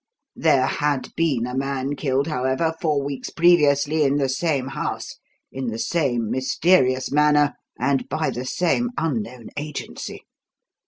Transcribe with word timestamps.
There 0.35 0.65
had 0.65 1.13
been 1.15 1.45
a 1.45 1.55
man 1.55 1.95
killed, 1.95 2.25
however, 2.25 2.73
four 2.81 3.03
weeks 3.03 3.29
previously 3.29 4.01
in 4.03 4.17
the 4.17 4.29
same 4.29 4.69
house, 4.69 5.17
in 5.51 5.67
the 5.67 5.77
same 5.77 6.31
mysterious 6.31 7.11
manner, 7.11 7.53
and 7.79 8.09
by 8.09 8.31
the 8.31 8.47
same 8.47 8.89
unknown 8.97 9.49
agency. 9.57 10.23